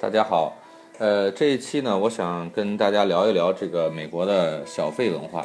[0.00, 0.56] 大家好，
[0.98, 5.44] 呃，这一期呢，我想跟大家聊一聊这个美国的小费文化。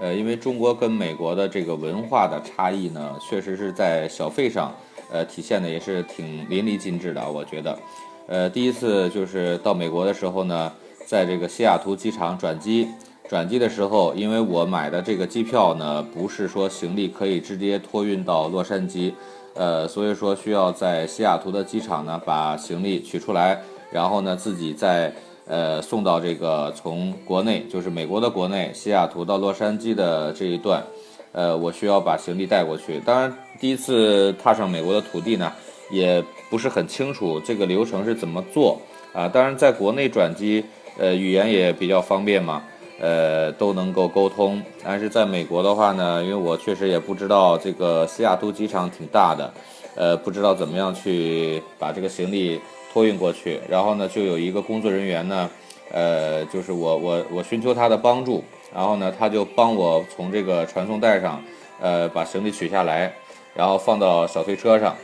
[0.00, 4.74] 呃，因为中国跟美国的这个文化的差异呢，确实是在小费上，
[5.12, 7.30] 呃，体现的也是挺淋漓尽致的。
[7.30, 7.78] 我觉得，
[8.28, 10.72] 呃，第一次就是到美国的时候呢，
[11.04, 12.88] 在这个西雅图机场转机，
[13.28, 19.12] 转机的时候，因为我买的这个机票呢，不是说行李可以直接托运到洛杉矶，
[19.52, 23.60] 呃，所以说需要在西雅图的机场呢把行李取出来。
[23.92, 25.12] 然后呢，自己再
[25.46, 30.82] 呃送到这个从国内，就是美国的国内西雅图到洛杉矶的这一段，
[31.32, 32.98] 呃，我需要把行李带过去。
[33.04, 35.52] 当然，第一次踏上美国的土地呢，
[35.90, 38.80] 也不是很清楚这个流程是怎么做
[39.12, 39.28] 啊。
[39.28, 40.64] 当然，在国内转机，
[40.98, 42.62] 呃，语言也比较方便嘛，
[43.00, 44.62] 呃，都能够沟通。
[44.84, 49.52] 但是在美国的话呢，因为我确实也不知道这个西雅图机场挺大的，
[49.94, 52.60] 呃，不知道怎么样去把这个行李。
[52.92, 55.48] 托运过去，然后呢，就有一个工作人员呢，
[55.90, 61.42] 呃，就是我我我寻求他的帮助，然后呢，他就帮我从这个传送带上，
[61.80, 63.10] 呃，把行李取下来，
[63.54, 64.94] 然后放到小推车上，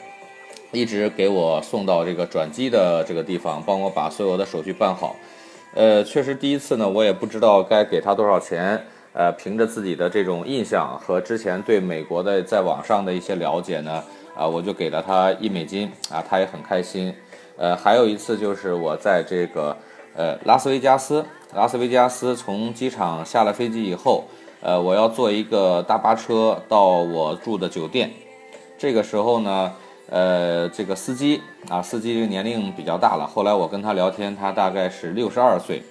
[0.71, 5.17] 一直给我送到这个转机的这个地方，帮我把所有的手续办好。
[5.73, 8.85] 呃，确实第一次呢，我也不知道该给他多少钱，
[9.19, 14.01] 呃，凭着自己的这种印象和之前对美国的在网上的一些了解呢，
[14.33, 17.13] 啊，我就给了他一美金，啊，他也很开心。
[17.57, 19.77] 呃，还有一次就是我在这个
[20.15, 24.23] 呃拉斯维加斯，拉斯维加斯从机场下了飞机以后，
[24.61, 28.13] 呃，我要坐一个大巴车到我住的酒店。
[28.79, 29.73] 这个时候呢，
[30.11, 33.27] 呃，这个司机啊，司机这个年龄比较大了。
[33.27, 35.83] 后来我跟他聊天，他大概是六十二岁，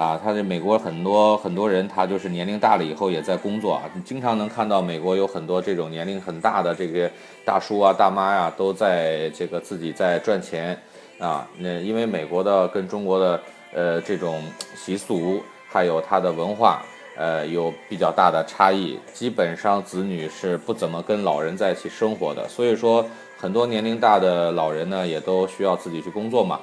[0.00, 3.82] 啊，他在美国很多很多人，他就是年龄大了以后也在工作啊。
[3.92, 7.10] 你经常能看到美国有很多这种年龄很大的这个
[7.44, 10.74] 大叔啊、大妈呀，都在这个自己在赚钱。
[11.18, 13.40] 啊，那因为美国的跟中国的
[13.74, 14.42] 呃这种
[14.74, 16.82] 习俗，还有它的文化，
[17.18, 23.04] 呃有比较大的差异，基本上子女是不怎么跟老人在一起生活的，所以说
[23.36, 26.58] 很多年龄大的老人呢，也都需要自己去工作嘛。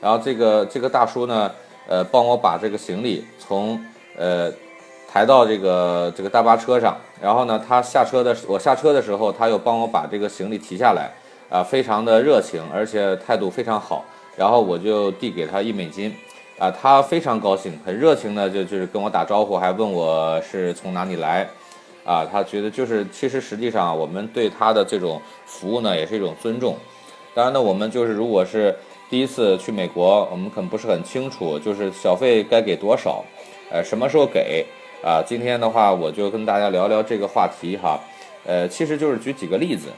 [0.00, 1.48] 然后这个这个大叔呢，
[1.88, 3.78] 呃，帮我把这个行李从
[4.16, 4.52] 呃
[5.10, 11.10] 抬到这个这个大巴车上，然后呢，他下车的我下车的时候，他又帮我把这个行李提下来。
[11.52, 14.02] 啊，非常的热情，而且态度非常好。
[14.38, 16.10] 然后我就递给他一美金，
[16.58, 21.46] 啊，他非常高兴，很热情的就就是跟我打招呼，还问我是从哪里来，
[22.06, 26.74] 啊，他觉得就是其实实际上我们对他的这种服务呢，也是一种尊重。
[27.34, 28.74] 当然呢，我们就是如果是
[29.12, 33.22] 第一次去美国，我们可能不是很清楚，就是小费该给多少，
[33.70, 34.64] 呃，什么时候给
[35.04, 35.22] 啊？
[35.22, 38.00] 今天的话，我就跟大家聊聊这个话题哈，
[38.46, 39.88] 呃，其实就是举几个例子。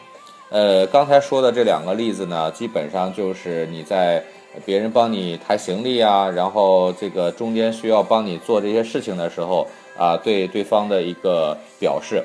[0.50, 4.20] 呃，刚才说的这两个例子呢，基本上就是你在
[4.66, 9.64] 别人帮你抬行李啊，然后这个中间需要帮你做这些事情的时候
[9.96, 12.20] 啊，对对方的一个表示。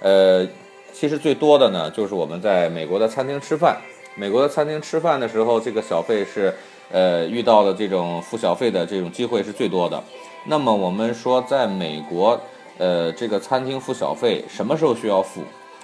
[0.00, 0.44] 呃，
[0.92, 3.80] 其实最多的呢，就是我们在美国的餐厅吃饭，
[4.14, 6.54] 美国的餐厅吃饭的时候，这个小费是
[6.90, 10.02] 呃遇到的这种付小费的这种机会是最多的。
[10.44, 12.38] 那么我们说，在美国，
[12.76, 15.40] 呃，这个餐厅付小费什么时候需要付？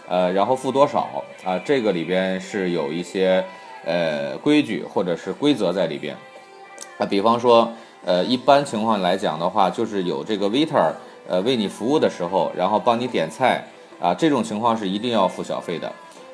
[0.09, 1.59] 呃，然后付多少啊？
[1.65, 3.43] 这个里边是有一些
[3.85, 6.15] 呃规矩或者是规则在里边
[6.99, 7.07] 啊。
[7.07, 7.71] 比方说，
[8.05, 10.93] 呃，一般情况来讲的话，就是有这个 waiter
[11.27, 13.65] 呃为你服务的时候，然后帮你点菜
[14.01, 15.91] 啊，这种情况是一定要付小费的。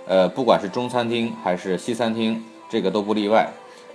[0.07, 3.51] 呃，不管是中餐厅还是西餐厅，这个都不例外。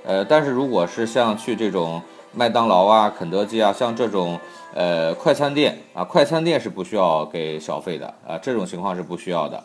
[0.06, 2.02] 呃，但是如果是像去这种
[2.34, 4.40] 麦当劳啊、肯德基啊，像这种。
[4.72, 9.64] 呃，快餐店啊，快餐店是不需要给小费的啊，这种情况是不需要的。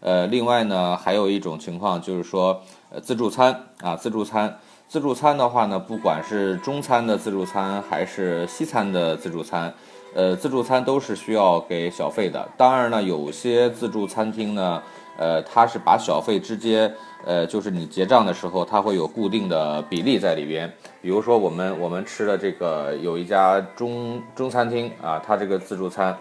[0.00, 2.58] 呃，另外呢，还有一种情况就是说，
[2.88, 4.58] 呃，自助餐啊，自助餐，
[4.88, 9.70] 自助餐的话呢，不管是中餐的自助餐还是西餐的自助餐，
[10.14, 12.48] 呃，自助餐都是需要给小费的。
[12.56, 14.82] 当然呢，有些自助餐厅呢。
[15.18, 16.92] 呃，它是把小费直接，
[17.24, 20.70] 呃，就是你结账的时候，它会有固定的比例在里边。
[21.00, 26.16] 比如说，我们我们吃的这个有一家中中餐厅啊，它这个自助餐，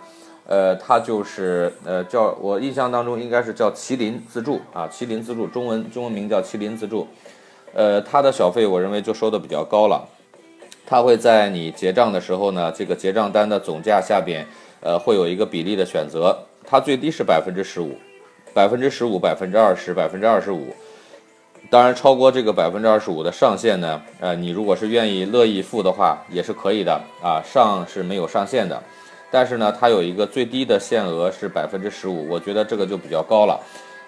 [0.47, 7.07] 呃，它就是呃叫我印象当中应该是叫麒麟自助啊，麒麟自助，中文中文名叫麒麟自助。
[7.73, 10.07] 呃，它的小费我认为就收的比较高了，
[10.85, 14.45] 它会在你结账的时候呢，这个结账单的总价下边，
[14.79, 17.97] 呃，会有一个比例的选择，它最低是百分之十五。
[18.55, 20.73] 百分之十五、百分之二十、百分之二十五，
[21.69, 27.43] 当然超过这个百分之二十五的上限呢，呃，你如果是愿意乐意付的话，也是可以的啊。
[27.43, 28.81] 上是没有上限的，
[29.29, 33.59] 但是呢，它有一个最低的限额是百分之十五，我觉得这个就比较高了。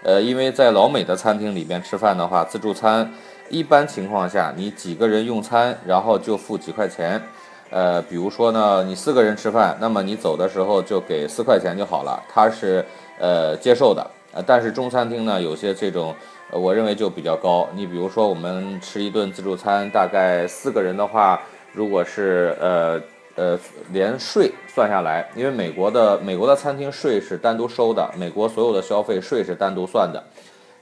[0.03, 3.11] 呃，因为在老美的餐厅里边吃饭的话，自助餐，
[3.49, 7.21] 一般情况下，你几个人用餐，然后就付几块钱。
[7.69, 12.85] 呃，比如说呢，你四个人吃饭，那么你走的时候就给四块钱就好了，他是
[13.19, 14.09] 呃接受的。
[14.45, 16.13] 但是中餐厅呢，有些这种，
[16.51, 17.67] 呃我认为就比较高。
[17.73, 21.41] 你比如说，我们吃一顿自助餐，大概四个人的话，
[21.73, 23.01] 如果是呃
[23.35, 23.59] 呃
[23.91, 30.23] 连税算下来，因为美国的美国的餐厅税是单独收的，美国所有的消费税是单独算的。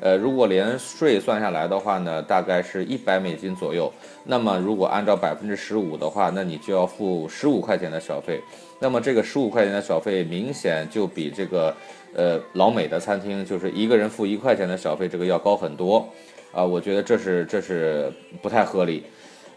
[0.01, 3.89] 呃，如果连税算下来的话呢，大概是一百美金左右。
[4.25, 8.41] 那么如果按照百分之十五的话，那你就要付十五块钱的小费。
[8.77, 11.73] 那么这个十五块钱的小费明显就比这个
[12.15, 16.07] 呃老美的餐厅，就是一个人付一块钱的小费，这个要高很多
[16.51, 16.63] 啊。
[16.63, 19.03] 我觉得这是这是不太合理。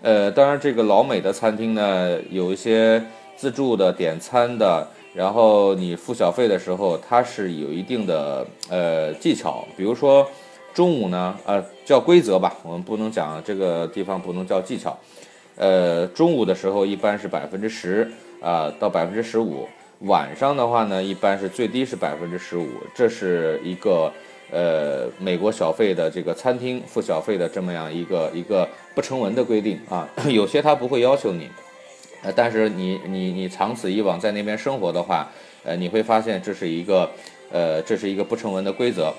[0.03, 3.03] 呃，当然这个老美的餐厅呢，有一些
[3.37, 4.87] 自助的点餐的。
[5.15, 10.25] 然后你付小费的时候，它是有一定的呃技巧，比如说
[10.73, 14.97] 中午呢，呃叫规则吧，我们不能讲这个地方不能叫技巧，
[15.57, 18.09] 呃中午的时候一般是百分之十
[18.41, 19.67] 啊到百分之十五，
[20.01, 24.13] 晚上的话呢一般是最低是百分之十五，这是一个
[24.51, 31.49] 呃美国小费的这个餐厅付小费的这么样一个一个不成文的规定啊， 有些他不会要求你。
[32.23, 35.29] 呃，但是你你你长此以往在那边生活的话，
[35.63, 37.09] 呃，你会发现这是一个，
[37.53, 39.15] 呃，这是一个不成文的规则，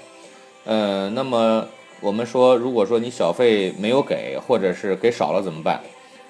[0.66, 1.66] 呃，那么
[2.02, 5.80] 我们说，如果说你小费没有给，或者是给少了怎么办？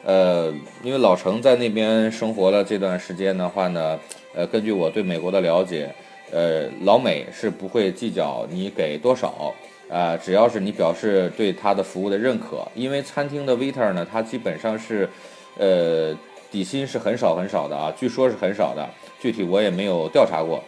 [0.06, 0.54] 呃，
[0.84, 4.00] 因为老程在那边生活了这段时间的话呢，
[4.34, 5.90] 呃，根据我对美国的了解，
[6.32, 9.54] 呃，老美是不会计较你给多少，
[9.90, 15.10] 啊，只要是你表示对他的服务的认可，因为餐厅的 waiter 呢，他基本上是，
[15.58, 16.16] 呃。
[16.52, 18.84] 底薪是很少很少的啊，据说是很少的，
[19.22, 20.60] 具体我也没有调查过，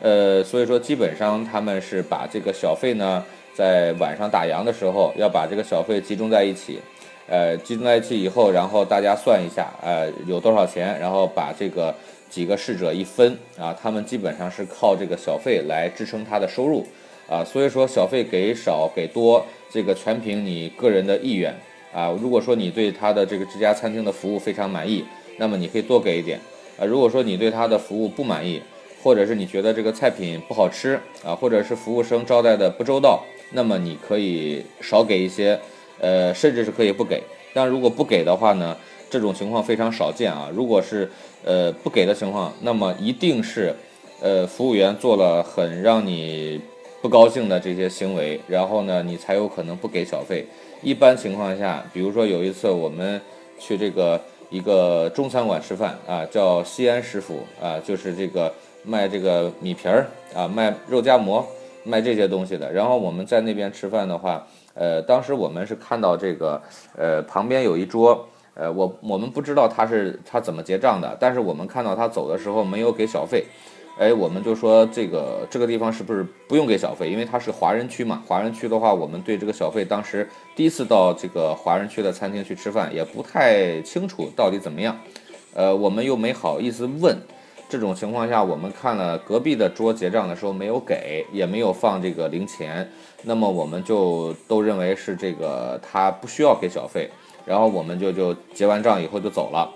[0.00, 3.24] 呃，所以说基本上他们是把这个小费呢，
[3.54, 6.80] 在晚上打烊的时候要把这个小费集中在一起，
[7.28, 11.94] 呃，集中在一起以后，然后大家算一下，呃，有多少钱，然后把这个
[12.30, 16.86] 几个侍者一分啊，他们基本上是靠这个小费来支撑他的收入
[17.28, 21.54] 啊，所以说小费给少给多，这个全凭你个人的意愿
[21.92, 25.04] 啊，如果说你对他的这个这家餐厅的服务非常满意。
[25.40, 26.36] 那么你可以多给一点，
[26.76, 28.60] 啊，如果说你对他的服务不满意，
[29.00, 33.22] 或者是你觉得这个菜品不好吃啊，或者是服务生招待的不周到，
[33.52, 35.56] 那么你可以少给一些，
[36.00, 37.22] 呃，甚至是可以不给。
[37.54, 38.76] 但如果不给的话呢，
[39.10, 40.48] 这种情况非常少见啊。
[40.54, 41.10] 如果是
[41.44, 43.74] 呃不给的情况，那么一定是，
[44.20, 46.60] 呃，服务员做了很让你
[47.02, 50.46] 不高兴的这些行为，然后呢，你才有可能不给小费。
[50.82, 53.20] 一般情况下，比如说有一次我们
[53.58, 54.20] 去这个。
[54.50, 58.50] 一个中餐馆吃饭啊，叫西安师傅啊，就是这个
[58.82, 61.46] 卖这个米皮儿啊，卖肉夹馍，
[61.84, 62.72] 卖这些东西的。
[62.72, 66.62] 然后我们在那边吃饭的话，呃，当时我们是看到这个，
[66.96, 68.26] 呃，旁边有一桌，
[68.58, 73.44] 呃，我我们不知道他是他怎么结账的，但是我们看到他走的时候没有给小费。
[73.96, 77.08] 哎，我们就说这个这个地方是不是不用给小费？
[77.08, 78.22] 因为它是华人区嘛。
[78.26, 84.96] 华人区的话，我们对这个小费，当时第一次到这个华人区的餐厅去吃饭，也不太清楚到底怎么样。
[85.54, 87.16] 呃，我们又没好意思问。
[87.68, 92.88] 这种情况下，我们看了隔壁的桌结账的时候没有给，也没有放这个零钱，
[93.24, 97.10] 那么我们就都认为是这个他不需要给小费，
[97.48, 99.68] 然后我们就就结完账以后就走了。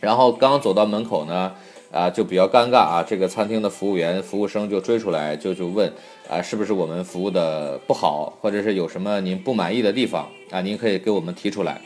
[0.00, 1.52] 然后刚走到门口呢。
[1.90, 3.02] 啊，就比较尴尬啊！
[3.02, 5.90] 这个餐厅的服务员、服务生就追出来，就就问
[6.28, 10.60] 啊，是不是我们服务的不好，或者是有什么您不满意的地方啊？
[10.60, 11.80] 您可以给我们提出来。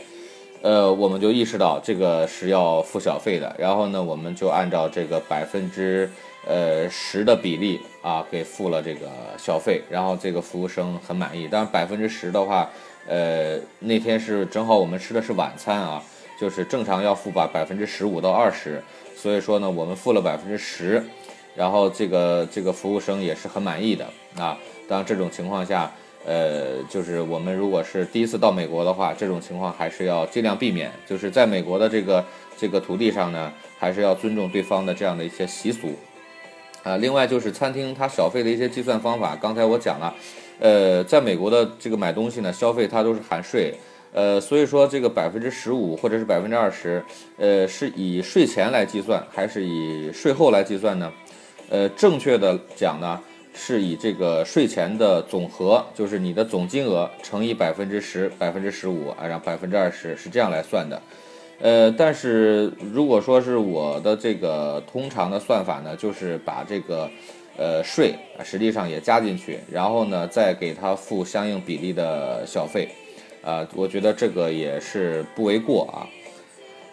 [0.60, 6.10] 呃，我们就意识到这个是要付小费的，然后呢，我们就按照这个百分之
[6.48, 9.06] 呃十的比例啊，给付了这个
[9.38, 11.46] 小费，然后这个服务生很满意。
[11.48, 12.68] 但是，百分之十的话，
[13.06, 16.02] 呃，那天是正好我们吃的是晚餐啊，
[16.38, 18.82] 就是正常要付吧百分之十五到二十。
[19.16, 21.02] 所以说呢，我们付了百分之十，
[21.54, 24.04] 然后这个这个服务生也是很满意的
[24.36, 24.58] 啊。
[24.88, 25.90] 当然这种情况下，
[26.24, 30.90] 呃，就是我们如果是第一次到美国的话，这种情况还是要尽量避免。
[31.06, 32.24] 就是在美国的这个
[32.56, 35.94] 这个土地上呢，还是要尊重对方的这样的一些习俗
[36.82, 36.96] 啊。
[36.96, 40.12] 另外就是餐厅它小费的一些计算方法，刚才我讲了，
[40.58, 43.74] 呃，在美国的这个买东西呢，消费它都是含税。
[44.14, 47.02] 呃，所以说这个百分之十五或者是百分之二十，
[47.38, 51.10] 呃，是以税前来计算还是以税后来计算呢？
[51.70, 53.18] 呃，正确的讲呢，
[53.54, 61.00] 是以这个税前的总和，就是你的总金额乘以百分之十、百分之十五啊，然后百分之二十是这样来算的。
[61.58, 67.08] 呃，但是如果说是我的这个通常的算法呢，就是把这个
[67.56, 72.88] 呃税实际上也加进去，然后呢再给他付相应比例的小费。
[73.44, 76.06] 啊，我觉得这个也是不为过啊。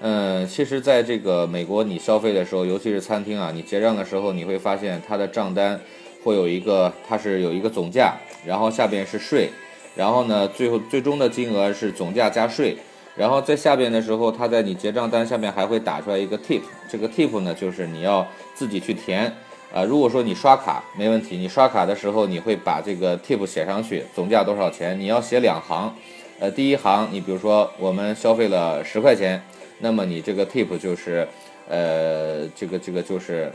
[0.02, 5.80] 嗯，其实，在这个美国，你消费的时候，尤其是餐厅啊，你结账的时候，你会发现它的账单
[6.24, 9.50] 会有一个，它是有一个总价，然后下边是税，
[9.96, 12.76] 然后呢，最后最终的金额是总价加税，
[13.16, 18.26] 然后在下边的时候，它在你结账单下面还会打出来一个 tip，这个 tip 呢，就是你要
[18.56, 19.32] 自己去填。
[19.72, 25.00] 啊，如果说你刷卡没问题，你刷卡的时候你会把这个 tip 写上去，总价多少钱？
[25.00, 25.94] 你要写两行，
[26.40, 29.40] 呃，第一行你比如说我们消费了十块钱，
[29.78, 31.28] 那么你这个 tip 就是，
[31.68, 33.52] 呃，这个这个就是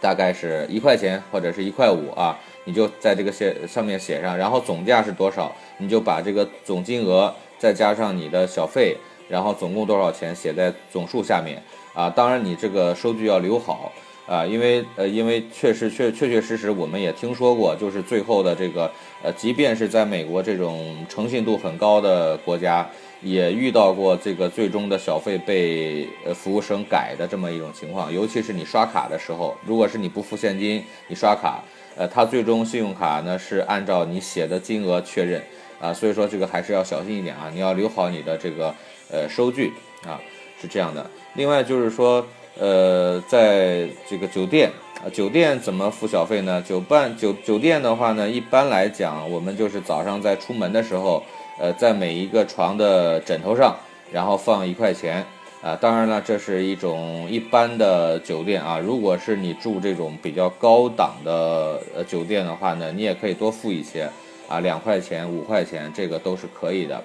[0.00, 8.96] 大概是一块钱或者是一块五啊，你就在这个写上面写上，然后总价是多少，你就把这个总金额再加上你的小费，
[9.28, 11.62] 然后总共多少钱写在总数下面
[11.94, 13.92] 啊，当然你这个收据要留好。
[14.28, 18.90] 啊，因为呃，因为确实确确确实实，我们也听说过，就是最后的这个
[19.22, 22.86] 呃，即便是在美国这种诚信度很高的国家，
[23.22, 28.12] 也遇到过这个最终的小费被呃服务生改的这么一种情况。
[28.12, 31.64] 尤其是你刷卡的时候，如果是你不付现金，你刷卡，
[31.96, 35.42] 呃，他最终信用卡呢是按照你写的金额确认
[35.80, 38.74] 啊，所以说这个还是要小心一点啊，你要留好你的这个
[39.10, 39.72] 呃收据
[40.06, 40.20] 啊，
[40.60, 41.10] 是这样的。
[41.32, 42.26] 另外就是说。
[42.58, 44.68] 呃，在这个酒店
[45.00, 46.60] 啊，酒店怎么付小费呢？
[46.60, 51.22] 酒办酒酒店的话呢，一般来讲，我们就是早上在出门的时候，
[51.60, 53.76] 呃，在每一个床的枕头上，
[54.10, 55.24] 然后放一块钱
[55.62, 55.76] 啊。
[55.80, 58.80] 当然了，这是一种一般的酒店啊。
[58.80, 64.10] 如果是你住这种比较高档的呃酒店的话呢，你也可以多付一些
[64.48, 67.04] 啊，两块钱、五块钱，这个都是可以的。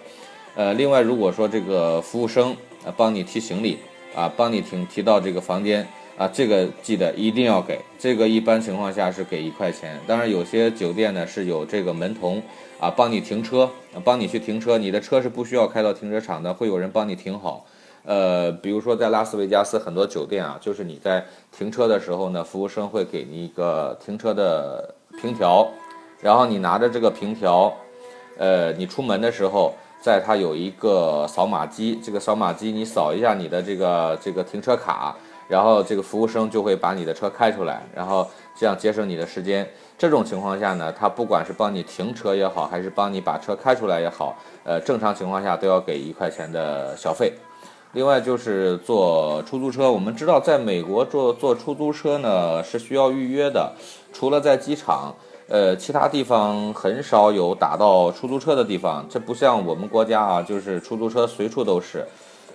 [0.56, 3.78] 呃，另外，如果说这个服务生呃帮你提行李。
[4.16, 7.80] 啊，帮你停提到这个房间啊，这个记得一定要给。
[7.98, 12.42] 这个一般情况下是给一块钱，当然有些酒店呢是有这个门童
[12.80, 13.70] 啊，帮你停车，
[14.04, 14.78] 帮你去停车。
[14.78, 17.66] 你的车是不需要开到停车场的，会有人帮你停好。
[18.06, 21.26] 呃，比如说在拉斯维加斯很多酒店啊，就是你在
[21.58, 25.68] 停车的时候呢，服务生会给你一个停车的凭条，
[26.22, 27.74] 然后你拿着这个凭条，
[28.38, 29.74] 呃，你出门的时候。
[30.04, 35.16] 在它有一个扫码机，这个扫码机你扫一下你的这个这个停车卡，
[35.48, 39.66] 然后这个服务生就会把你的车开出来，然后这样节省你的时间。
[39.98, 47.32] 这种情况下呢，他不管是帮你停车也好，还是帮你把车开出来也好，呃，正常情况下都要给一块钱的小费。
[47.94, 53.72] 另外就是坐出租车，我们知道在美国坐坐出租车呢是需要预约的，
[54.12, 55.16] 除了在机场。
[55.48, 62.06] 呃，其他地方很少有打到出租车的地方，这不像我们国家啊，就是出租车随处都是。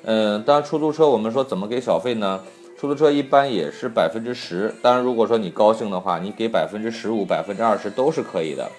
[0.05, 2.41] 嗯，当然出租车我们说怎么给小费呢？
[2.79, 8.71] 出租车一般也是百分之十，当然如果说你高兴的话，你给百分之十五、百分之二十都是可以的。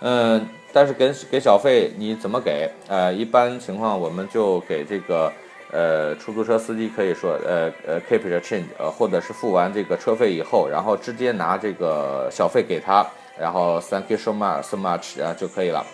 [0.00, 2.70] 嗯，但是给给小费你怎么给？
[2.86, 5.32] 呃，一般情况我们就给这个
[5.72, 13.06] 呃出租车司机可以说呃呃 keep the change，呃或者是付完这个车费以后，然后直接拿这个小费给他。
[13.38, 15.84] 然后 thank you so much so much 啊就可以了。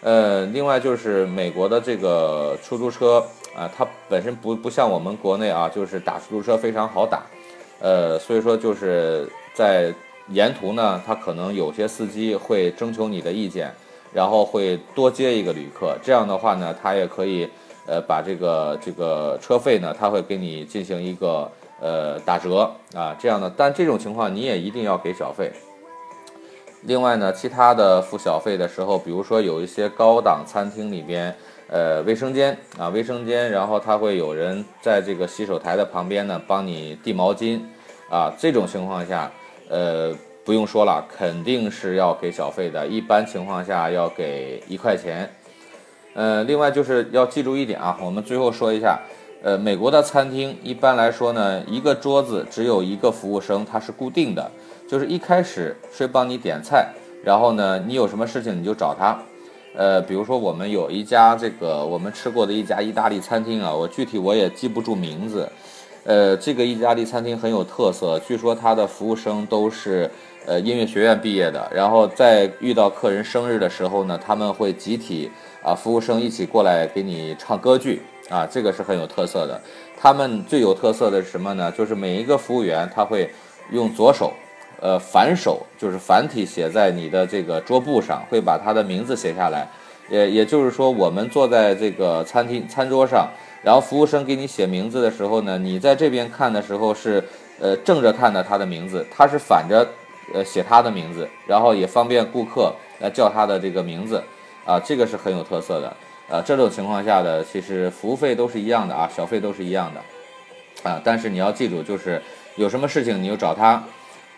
[0.00, 3.22] 呃，另外就是美国的这个出租车
[3.54, 7.22] 啊，它本身不不像我们国内啊，就是打出租车非常好打。
[7.78, 9.92] 呃，所以说就是在
[10.28, 13.70] 沿途呢，他可能有些司机会征求你的意见，
[14.12, 15.94] 然后会多接一个旅客。
[16.02, 17.46] 这样的话呢，他也可以
[17.86, 23.52] 呃把这个这个车费呢，他会给你进行一个呃打折啊这样的。
[23.56, 25.50] 但这种情况你也一定要给小费。
[26.82, 31.32] 另外呢，其他的付小费的时候，比如说有一些高档餐厅里边，
[31.68, 37.60] 呃，卫生间啊，卫生间，然后他会有人在这个洗手台的旁边呢，帮你递毛巾，
[38.10, 39.30] 啊，这种情况下，
[39.68, 40.12] 呃，
[40.44, 45.30] 不用说了，肯定是要给小费的，一般情况下要给一块钱。
[46.14, 49.00] 呃，另外就是要记住一点啊，我们最后说一下，
[49.42, 54.50] 呃，美国的餐厅一般来说呢，一个桌子只有一个服务生，他是固定的。
[54.88, 56.86] 就是一开始是帮你点菜，
[57.24, 59.18] 然后呢，你有什么事情你就找他。
[59.74, 65.48] 呃，比如说我们有一家这个我们吃过的一家意大利餐厅啊，我具体我也记不住名字。
[66.04, 70.10] 呃，这个意大利餐厅很有特色，据说他的服务生都是
[70.46, 75.30] 呃音乐学院毕业的，然后在遇到客人生日的时候呢，他们会集体
[75.62, 79.60] 啊服务生一起过来给你唱歌剧啊，这个是很有特色的。
[79.98, 81.70] 他们最有特色的是什么呢？
[81.72, 83.30] 就是每一个服务员他会
[83.70, 84.32] 用左手。
[84.80, 89.64] 呃，反手就是繁体写在你的这个桌布上，会把他的名字写下来。
[90.10, 93.28] 也也就是说，我们坐在这个餐厅餐桌上，
[93.62, 97.22] 然后服务生给你写名字的时候呢，你在这边看的时候是
[97.60, 99.86] 呃正着看的他的名字，他是反着
[100.34, 104.22] 呃写他的名字，然后也方便顾客来叫他的这个名字。
[104.64, 105.92] 啊，这个是很有特色的。
[106.28, 112.22] 呃，这种情况下的其实服务费都是一样的啊，小费都是一样的啊，但是你要记住，就是
[112.54, 113.82] 有什么事情你就找他，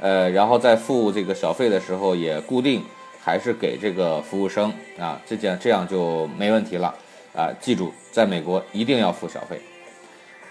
[0.00, 2.82] 呃，然后在付这个小费的时候也固定
[3.22, 6.94] 还是给这个服务生啊，这件这样就没问题了
[7.34, 7.52] 啊。
[7.60, 9.60] 记住，在美国一定要付小费。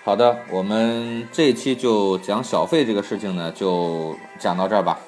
[0.03, 4.99] 好的，我们这一期就讲小费这个事情呢，就讲到这儿吧。